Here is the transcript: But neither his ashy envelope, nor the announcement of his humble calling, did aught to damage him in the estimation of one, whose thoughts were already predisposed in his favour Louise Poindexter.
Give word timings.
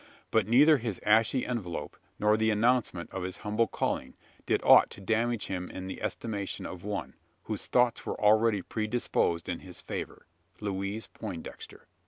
But 0.31 0.47
neither 0.47 0.77
his 0.79 0.99
ashy 1.05 1.45
envelope, 1.45 1.95
nor 2.17 2.35
the 2.35 2.49
announcement 2.49 3.11
of 3.11 3.21
his 3.21 3.37
humble 3.45 3.67
calling, 3.67 4.15
did 4.47 4.59
aught 4.63 4.89
to 4.89 4.99
damage 4.99 5.45
him 5.45 5.69
in 5.69 5.85
the 5.85 6.01
estimation 6.01 6.65
of 6.65 6.83
one, 6.83 7.13
whose 7.43 7.67
thoughts 7.67 8.03
were 8.03 8.19
already 8.19 8.63
predisposed 8.63 9.47
in 9.47 9.59
his 9.59 9.79
favour 9.79 10.25
Louise 10.59 11.05
Poindexter. 11.05 11.85